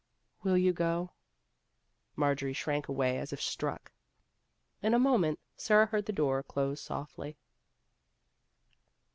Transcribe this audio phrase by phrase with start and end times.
[0.43, 1.11] "Will you go?"
[2.15, 3.91] Marjorie shrank away as if struck.
[4.81, 7.37] In a moment Sara heard the door close softly.